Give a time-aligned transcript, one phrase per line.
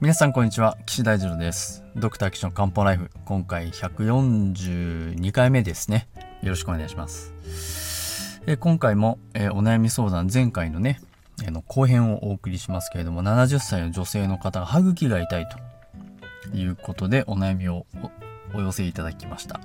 [0.00, 0.78] 皆さんこんにちは。
[0.86, 1.82] 岸大二郎です。
[1.96, 3.10] ドクター岸の漢方ライフ。
[3.24, 6.08] 今回142回目ですね。
[6.40, 8.40] よろしくお願いします。
[8.46, 11.00] え今回も、えお悩み相談前回のね、
[11.44, 17.84] えの後編をお送りしますけれども70歳の女性の方が歯茎が痛いということでお悩みを
[18.54, 19.58] お寄せいただきました。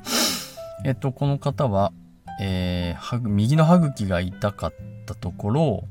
[0.84, 1.94] えっとこの方は、
[2.42, 4.74] えー、右の歯茎が痛かっ
[5.06, 5.84] たところ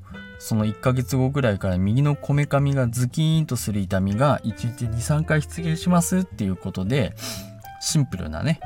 [0.42, 7.14] その1ヶ月後ぐらいから右のこめかみがズキーンとする痛みが1日2、3回出現しますっていうことで、
[7.80, 8.58] シンプルなね、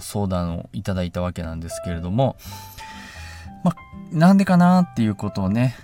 [0.00, 2.36] 相談をいただいたわけなんですけれども、
[3.64, 3.76] まあ、
[4.16, 5.74] なんでかなっていうことをね、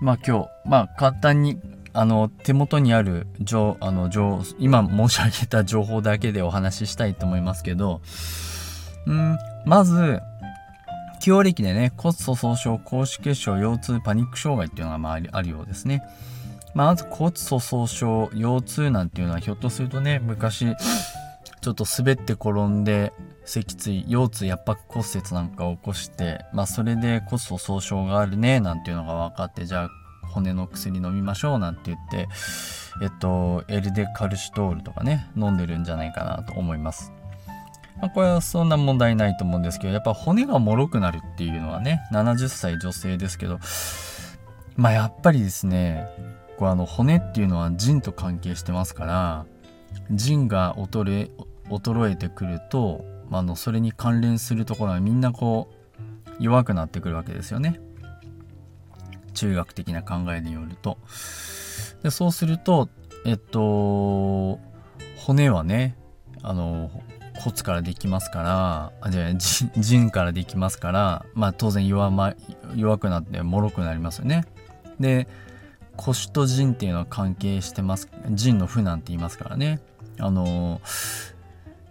[0.00, 1.60] まあ今日、まあ簡単に、
[1.92, 8.00] あの、手元にある情、あの、情、今申し上げた情報だけでお話ししたいと思いますけど、
[9.06, 10.20] うん、まず、
[11.24, 16.02] 起用歴でね、骨粗鬆症、高脂血症、腰痛、パニック障害っていうのがまああるようですね。
[16.74, 20.66] ま、まず骨粗鬆症、腰痛なんていうのはひょっとするとね、昔、
[21.62, 23.14] ちょっと滑って転んで、
[23.46, 29.90] 脊椎、腰痛、圧迫骨折なんかを起こして、まあそれで骨粗鬆症があるね、なんていうのが分かって、じゃあ
[30.28, 32.28] 骨の薬飲みましょうなんて言って、
[33.02, 37.14] えっと、エルデカルシトールとかね、飲んでるんじゃないかなと思います。
[38.00, 43.58] まあ、これはそんな問題ないと思うんですけど、やっぱ骨が脆くなるっていうのはね、70歳女性ですけど、
[44.76, 46.08] まあやっぱりですね、
[46.58, 49.46] こうあの骨っていうのは腎と関係してますから、
[50.10, 51.30] 腎が衰え、
[51.70, 56.04] 衰えてくると、まあ、のそれに関連するところはみんなこう
[56.38, 57.80] 弱くなってくるわけですよね。
[59.32, 60.98] 中学的な考えによると。
[62.02, 62.88] でそうすると、
[63.24, 64.60] えっと、
[65.16, 65.96] 骨はね、
[66.42, 66.90] あの、
[67.44, 72.34] 骨からできますからあじゃあ腎からできますからまあ当然弱,、ま、
[72.74, 74.46] 弱くなって脆くなりますよね。
[74.98, 75.28] で
[75.96, 79.80] 腰と腎っていうのは関係してます腎の負なんて言いますからね。
[80.18, 80.80] あの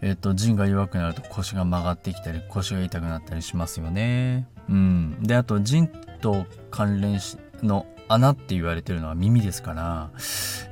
[0.01, 4.47] えっ、と腎が弱くなると腰が曲がってきたり腰が痛くなったりしますよね。
[4.67, 5.87] うん、であと腎
[6.21, 10.09] と関連しの穴って言われてるのは耳ですから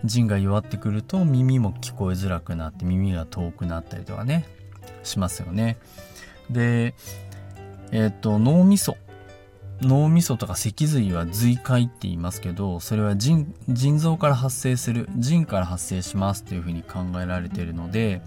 [0.04, 4.46] 腎が弱ってくると耳も聞こえづらくなって耳が遠くなったりとかね
[5.04, 5.78] しますよね。
[6.50, 6.94] で、
[7.92, 8.98] えっ、と、脳みそ。
[9.82, 13.48] 脳みそとか脊髄は髄界って言いますけど、それは腎
[13.98, 18.22] 臓から発生する、腎から発生しますっていうふうに考えられているので、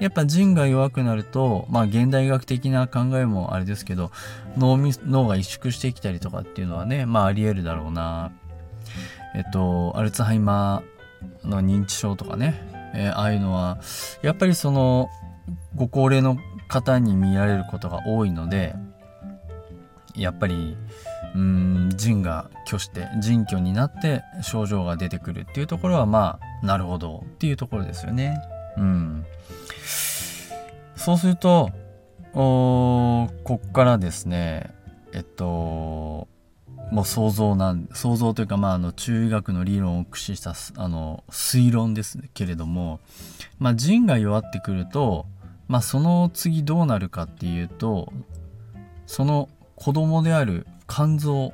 [0.00, 4.10] やっぱ腎が弱くなると、まあ現代学的な考えもあれですけど、
[4.56, 8.32] 脳み脳が萎縮してきたりとかっていうのはね、まああり得るだろうな。
[9.34, 12.54] えっと、アルツハイマーの認知症とかね、
[12.94, 13.78] えー、ああいうのは、
[14.22, 15.10] やっぱりその、
[15.74, 18.74] ご高齢の方に見られることが多いので
[20.14, 20.76] やっぱり
[21.34, 28.40] うん腎が虚して腎虚になって症状が出てくるっていうところはまあなるほどっていうところですよね。
[28.78, 29.26] うん、
[30.96, 31.70] そうすると
[32.34, 34.74] おこっからですね
[35.12, 36.28] えっと
[36.90, 43.00] もう想像なん想像というかまああの中医学の理論を駆使したあの推論ですけれども
[43.58, 45.26] まあ腎が弱ってくると
[45.68, 48.12] まあその次どうなるかっていうと
[49.06, 51.52] その子供である肝臓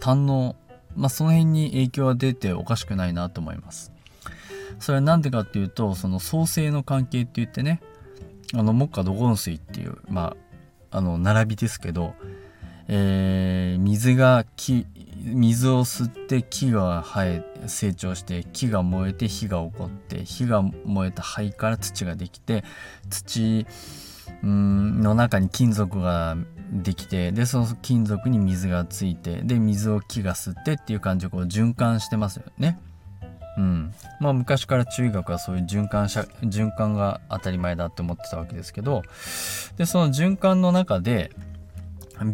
[0.00, 0.56] 胆の
[0.96, 3.92] まあその辺に影響が出ておかしくないなと思います。
[4.78, 7.80] それは何でかっていうとその創生の関係って言ってね
[8.54, 10.36] あの木下土金水っていうま
[10.90, 12.14] ああの並びですけど、
[12.88, 14.86] えー、水が木
[15.22, 22.64] 水を吸って木が生え成長して木が燃えて火が起こって火が燃えた灰から土ができて
[23.10, 23.66] 土
[24.42, 26.36] の中に金属が
[26.72, 32.78] できてでその金属に水がついてで水を木が吸ってっていう感じでこう循環してますよね。
[33.56, 39.02] うん、まあ昔から中医学はそういう循環循環が当たり前だって思ってたわけですけど
[39.76, 41.30] でその循環の中で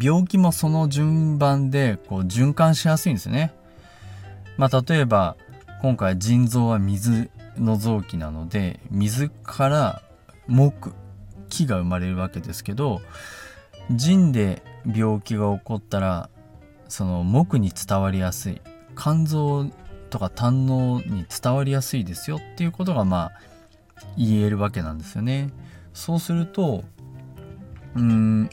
[0.00, 3.54] 病気もその順番でこう循環しやすいんですね。
[4.56, 5.36] まあ、例えば
[5.80, 10.02] 今回腎臓は水の臓器なので水から
[10.46, 10.92] 木
[11.48, 13.00] 木が生まれるわけですけど
[13.90, 16.28] 腎で病気が起こったら
[16.88, 18.60] その木に伝わりやすい
[18.96, 19.66] 肝臓
[20.10, 23.32] とか胆のに伝わりやすいですよっていうことがまあ
[24.16, 25.50] 言えるわけなんですよね。
[25.92, 26.84] そうすると
[27.94, 28.50] うん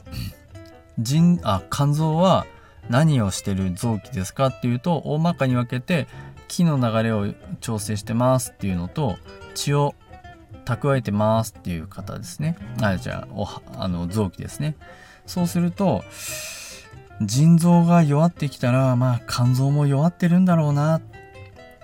[1.00, 2.46] 腎あ肝臓は
[2.90, 6.08] 何をしてる臓器ですかっていうと大まかに分けて
[6.48, 9.18] 気の流れを調整してますっていうのと
[9.54, 9.96] 血を
[10.66, 12.58] 蓄えてますっていう方ですね。
[12.82, 13.48] あじゃあお
[13.78, 14.76] あの臓器ですね。
[15.26, 16.04] そうすると
[17.22, 21.02] 腎臓が弱ってきたらまあ肝臓も弱ってるんだろうな。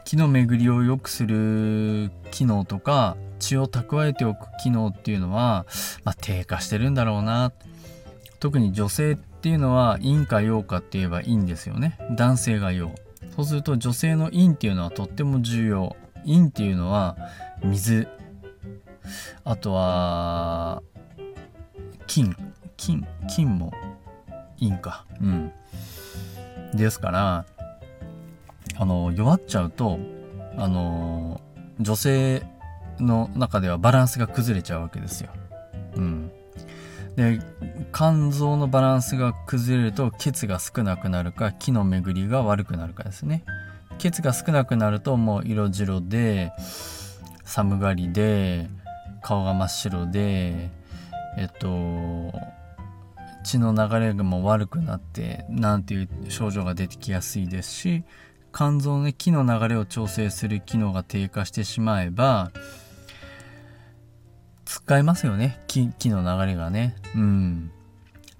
[0.05, 5.65] 気の巡りを良くする機能とか血を蓄えておく機能っていうのは、
[6.03, 7.51] まあ、低下してるんだろうな。
[8.43, 11.97] 特に女性っていうのは陰か陽かって言えば陰ですよね。
[12.17, 12.91] 男性が陽。
[13.37, 15.95] そうすると女性の陰っていうのはとっても重要。
[16.25, 17.15] 陰っていうのは
[17.63, 18.05] 水。
[19.45, 20.83] あとは
[22.05, 22.35] 金。
[22.75, 23.71] 金金も
[24.59, 25.05] 陰か。
[25.21, 25.53] うん。
[26.75, 27.45] ですから
[28.75, 29.99] あの弱っちゃうと
[30.57, 31.39] あの
[31.79, 32.43] 女性
[32.99, 35.29] の中ではバランスが崩れちゃうわけですよ。
[35.95, 36.31] うん、
[37.15, 37.39] で
[37.93, 43.43] 肝臓のバランスが崩れると血が少なくなるか気の巡りが悪くなるかですね。
[43.99, 46.51] 血が少なくなるともう色白で
[47.45, 48.67] 寒がりで
[49.21, 50.69] 顔が真っ白で
[51.37, 52.33] えっと
[53.43, 58.03] 血の流れがもう悪くなってなんていう症状が出てきやすいですし
[58.53, 62.51] 肝臓の、ね、気の流れを調整する機能が低下してしまえば
[64.73, 65.61] 使えますよね。
[65.67, 66.95] 気気の流れがね。
[67.15, 67.71] うん。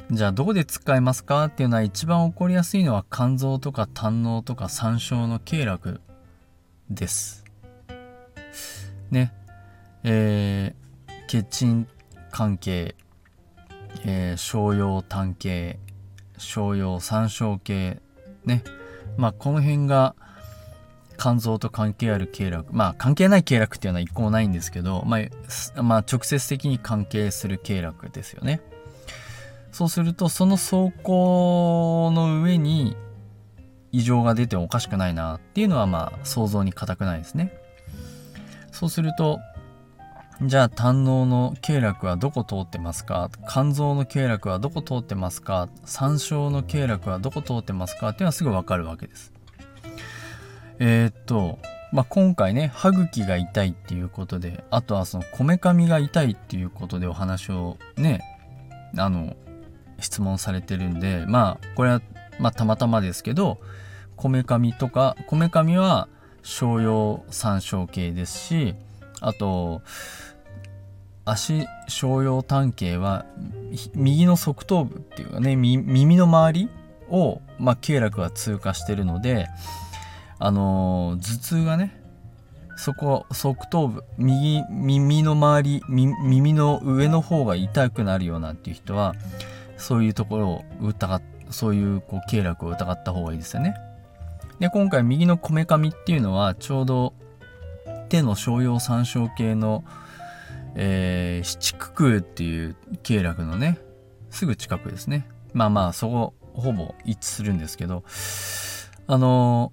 [0.10, 6.00] じゃあどこで使えますかっていうのは一番起こりやすいのは肝臓とか胆のとか山椒の経絡
[6.90, 7.46] です。
[9.12, 9.32] ね。
[10.04, 11.88] えー、血沈
[12.32, 12.96] 関係、
[14.04, 15.78] えー、商用単系
[16.40, 18.02] 商用参照系
[18.44, 18.64] ね。
[19.18, 20.16] まあこの辺が
[21.18, 28.62] 肝臓と関係ある経絡まあ関係ない経絡っていうのは一個もないんですけど、まあ、まあ直接的に関係する経絡ですよね。
[29.72, 32.96] そうするとその走行の上に
[33.92, 37.52] 異常が出てもおかしくないなっていうのはまあ想像に難くないですね。
[38.72, 39.40] そうすると
[40.42, 43.30] じゃあ胆のの経絡はどこ通ってますか？
[43.50, 45.70] 肝臓の経絡はどこ通ってますか？
[45.86, 48.10] 山椒の経絡はどこ通ってますか？
[48.10, 49.33] っていうのはすぐわかるわけです。
[50.80, 51.60] えー、っと、
[51.92, 58.22] まあ、今回ね、歯茎が痛いっていうことで、あとはそのこめかみが痛いっていうことでお話をね、
[58.98, 59.36] あの、
[60.00, 62.02] 質問されてるんで、まあ、これは、
[62.40, 63.60] まあ、たまたまですけど、
[64.16, 66.08] こめかみとか、こめかみは
[66.42, 68.76] 商用山椒系ですし、
[69.22, 69.82] あと、
[71.26, 73.26] 足小葉単形は
[73.96, 76.70] 右の側頭部っていうかね耳の周り
[77.10, 79.48] を、まあ、経絡が通過してるので
[80.40, 82.04] あの、頭痛がね
[82.76, 89.14] そこ側頭部右耳の周り耳の上の方が痛くなるようなっていう人は
[89.78, 93.76] そういうところを疑っそういうこう経絡を疑った方がいいですよね。
[94.60, 97.14] で今回右のこめかみっていうのはちょうど
[98.10, 99.84] 手の商用三椒系の、
[100.76, 103.80] えー、七九九っていう経絡のね
[104.30, 108.04] すぐ近くですねまあまあそこほぼ一致するんですけど
[109.08, 109.72] あの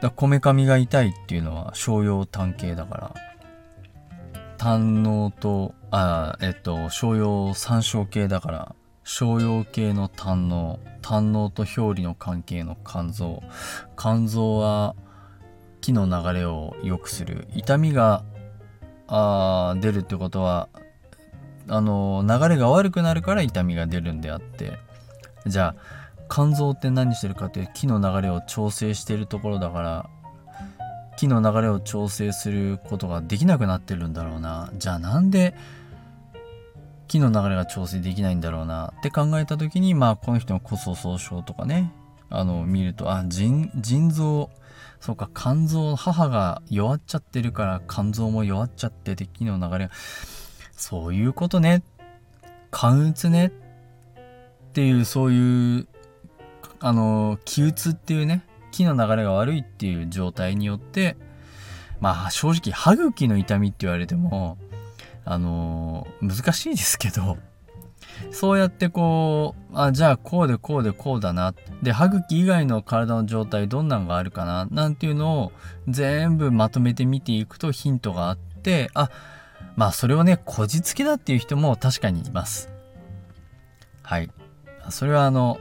[0.00, 3.14] だこめかみが痛いっていうのは商用単系だから。
[4.58, 8.74] 胆のとあえっと商用三椒系だから。
[9.04, 13.42] 商用系の胆の胆のと表裏の関係の肝臓。
[13.96, 14.96] 肝臓は
[15.80, 17.46] 気の流れを良くする。
[17.54, 18.24] 痛みが
[19.06, 20.68] あ出るってことは
[21.68, 24.78] あの流れが悪くなるから痛みが出るんであって。
[25.46, 30.10] じゃあ肝臓って何してるかっていう気の流れを調整してるところだから
[31.16, 34.70] 気の流れを調整することができなくなってるんだろうな。
[34.76, 35.54] じゃあなんで
[37.08, 38.92] 気の流れが調整できないんだろうな。
[38.98, 41.92] って考えた時にまあこの人の骨粗鬆症とかね
[42.28, 43.70] あの見るとあ腎
[44.10, 44.50] 臓
[45.00, 49.92] そうか肝臓母が弱っちゃってるから肝臓も弱っちゃってて気の流れが
[50.72, 51.82] そういうことね。
[52.70, 53.46] 肝鬱ね。
[53.46, 53.52] っ
[54.72, 55.88] ていうそういう
[56.80, 61.16] あの気鬱っていうね気の流れが悪いっていう状態によって
[62.00, 64.58] まあ正直歯茎の痛みって言われても
[65.24, 67.38] あの難しいですけど
[68.30, 71.54] そうやってこう、あ、じゃあこうでこうでこうだな。
[71.82, 74.66] で、歯茎以外の体の状態どんなのがあるかな？
[74.70, 75.52] なんていうのを
[75.86, 79.10] 全部まとめて見ていくとヒントがあって、あ、
[79.76, 82.70] まあそれをね、こじつけだっていう人も確かにいます。
[84.02, 84.30] はい。
[84.88, 85.58] それはあの、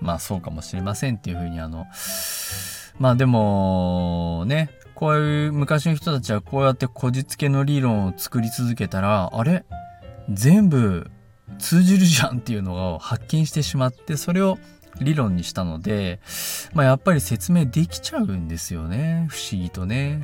[0.00, 1.86] まあそうかもしれませんっていうふうにあの、
[2.98, 9.64] まあでも、ね、こういう昔の人たちはこうやってこじつけの理論を作り続けたら、あれ？
[10.28, 11.10] 全部
[11.58, 14.58] 通じるじゃんっていうのを発見してしまってそれを
[15.00, 16.20] 理論にしたので、
[16.72, 19.26] まあ、やっぱり説明できちゃうんですよね。
[19.30, 20.22] 不思議とね。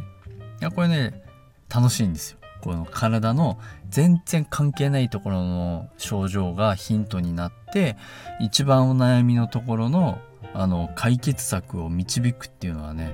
[0.61, 1.23] いやこれね
[1.69, 2.39] 楽しいんですよ。
[2.67, 7.97] この体の全然関係ないところの症状がヒントになって
[8.41, 10.19] 一番お悩みのところの
[10.53, 13.13] あの解決策を導くっていうのはね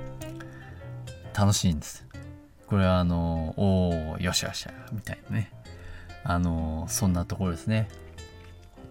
[1.37, 2.07] 楽しいんです。
[2.65, 5.51] これはあのおおよしよしみたいなね。
[6.23, 7.89] あのそんなところですね。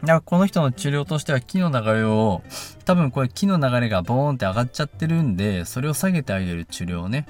[0.03, 2.43] だからこの人の治療としては木の流れを
[2.85, 7.27] 多分これ木の流れがボーンって上がっちゃってるんでそれを下げてあげる治療をね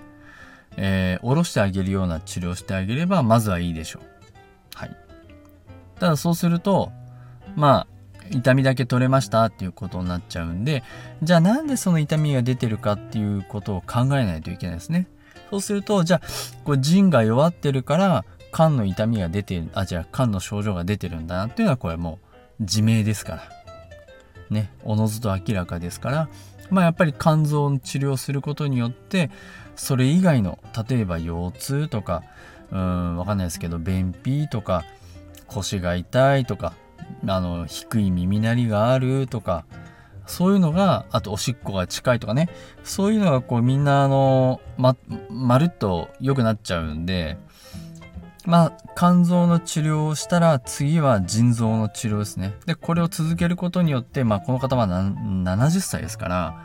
[0.76, 4.02] えー、下ろしてあげるような治療してあげればまずはいいでしょう。
[4.74, 4.96] はい。
[5.98, 6.90] ただそうすると
[7.54, 7.86] まあ
[8.30, 10.82] 痛みだけ取れましたっていうことになっちゃうんで
[11.22, 15.06] じゃあなんでその痛みが出てるかっていうことを考えないといけないですね。
[15.50, 16.20] そうするとじゃあ
[16.64, 18.24] これ腎が弱ってるから
[18.54, 22.18] 肝の痛みが出てるあじゃあ肝の症状が出てるんだなっていうのはこれも
[22.58, 23.42] う自明ですから。
[24.50, 24.70] ね。
[24.84, 26.28] おのずと明らかですから
[26.72, 29.30] まあやっぱり肝臓の治療することによって
[29.76, 32.22] それ以外の例えば腰痛とか
[32.70, 34.84] うんわかんないですけど便秘とか
[35.46, 36.72] 腰が痛いとか
[37.26, 39.66] あの低い耳鳴りがあるとか
[40.26, 42.48] そういうのがあとおしっこが近いとかね。
[42.84, 44.96] そういうのがこうみんなあのま
[45.28, 47.36] まるっと良くなっちゃうんで
[48.44, 52.54] まあ肝臓の治療をしたら次は腎臓の治療ですね。
[52.66, 56.64] でこれを続けることによってまあこの方は70歳ですから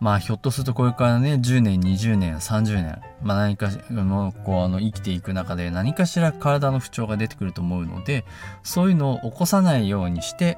[0.00, 8.24] まあひょっとするとこれからね10年20年30年まあ何かのこうあの生きていく中で何かしら体の不調が出てくると思うので
[8.62, 10.56] そういうのを起こさないようにして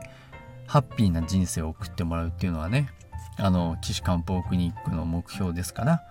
[0.66, 2.88] ハッピーな人生を送ってもらうっていうのはね
[3.36, 6.02] あの岸漢方クリニックの目標ですから、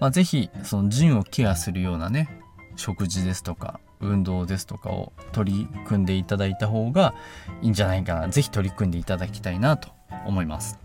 [0.00, 2.28] まあ、是非その腎をケアするようなね
[2.76, 7.14] 食事ですとか運動ですとかを取り組んでいただいた方が
[7.62, 8.28] いいんじゃないかな。
[8.28, 9.88] 是非取り組んでいただきたいなと
[10.26, 10.78] 思います。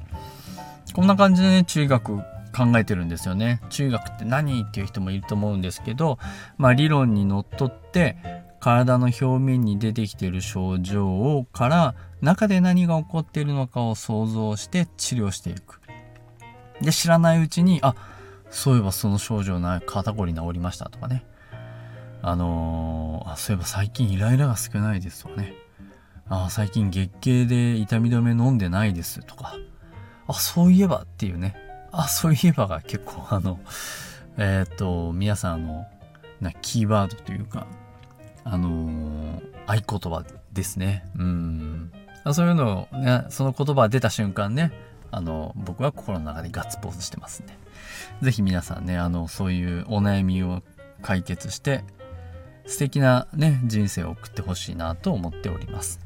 [0.94, 2.18] こんな感じでね中学
[2.52, 3.62] 考えてるんですよね。
[3.70, 6.20] 中学って何っていう人もいると思うんですけど
[6.58, 8.18] まあ理論にのっとって
[8.60, 15.82] 体の表面に出てきている症状から中で何が起こっているのかを想像して治療していく。
[16.82, 17.96] で知らないうちにあ
[18.50, 21.24] そういえばその症状な肩こり治りましたとかね。
[22.22, 25.54] あのー、あそういえば最近イライラが少ないですとかね。
[26.30, 29.58] あ最近月経で痛み止め飲んでないですとか。
[30.28, 31.56] あそういえばっていうね。
[31.92, 33.60] あそういえばが結構あの
[34.38, 35.86] えっ、と皆さんあの
[36.40, 37.68] なキーワードというか
[38.44, 40.24] あのー、合言葉
[40.54, 41.06] ですね。
[41.18, 41.92] うん。
[42.34, 44.72] そういうのをねその言葉出た瞬間ね
[45.10, 47.54] あの僕は心の中でガッツポーズしてますんで
[48.22, 50.62] 是非皆さんねあのそういうお悩みを
[51.02, 51.84] 解決して
[52.66, 56.00] 素敵なね人生を送ってほしいなと思っております。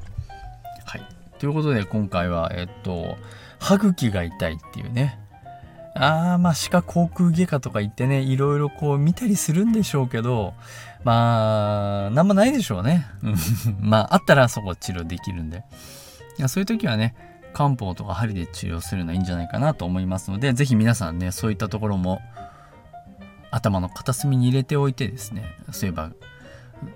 [0.85, 1.07] はい。
[1.39, 3.17] ということで今回はえっと
[3.59, 5.19] 歯茎が痛いっていうね
[5.95, 10.53] ああまあ歯科口腔外科とか行ってねいろいろこう見たりするんでしょうけど
[11.03, 13.05] まあなんもないでしょうね。
[13.79, 15.63] まああったらそこ治療できるんで。
[16.37, 17.15] いやそういう時はね
[17.53, 22.19] 漢方とか針で治療するのはいいんじゃないかなと思いますので是非皆さんねそういったところも
[23.51, 26.11] 頭の片隅に入れておいてですねそういえば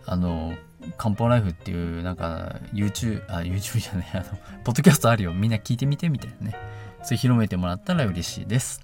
[0.06, 0.54] あの
[0.98, 4.24] 漢方ライフっていうなんか YouTube あ YouTube じゃないあの
[4.64, 5.34] ポッドキャストあるよ。
[5.34, 6.56] みんな聞いてみてみたいなね。
[7.04, 8.82] それ広めてもらったら嬉しいです。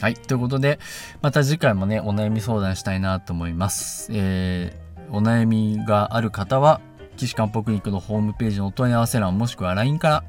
[0.00, 0.14] はい。
[0.14, 0.78] ということで
[1.20, 4.08] また次回もねお悩み相談したいなと思います。
[4.12, 6.80] えー、お悩みがある方は
[7.16, 10.24] 岸漢方クリニックのホームページのお問い合わせ欄もしくは LINE から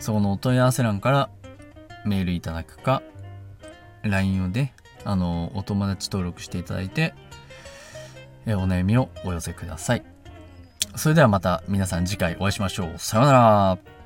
[0.00, 1.30] そこのお問い合わせ欄から
[2.04, 3.02] メールいただくか、
[4.02, 4.72] LINE をで、
[5.04, 7.14] あの、お友達登録していただいて、
[8.46, 10.02] えお悩みをお寄せください。
[10.96, 12.94] それではまた皆さん次回お会いしましょう。
[12.98, 14.01] さようなら。